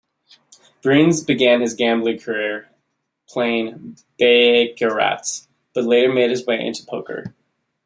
[0.81, 2.69] Brenes began his gambling career
[3.29, 7.35] playing baccarat, but later made his way into poker.